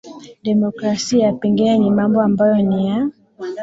demokrasia 0.43 1.33
pengine 1.33 1.77
ni 1.77 1.89
mambo 1.91 2.21
ambayo 2.21 2.55
ni 2.61 2.87
ya 2.87 3.09